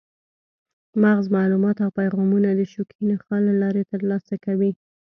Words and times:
مغز 1.01 1.25
معلومات 1.35 1.77
او 1.85 1.89
پیغامونه 1.99 2.49
د 2.53 2.61
شوکي 2.73 3.01
نخاع 3.11 3.39
له 3.47 3.53
لارې 3.61 3.83
ترلاسه 3.91 4.35
کوي. 4.45 4.71